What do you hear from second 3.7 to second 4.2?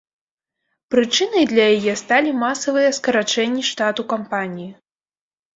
штату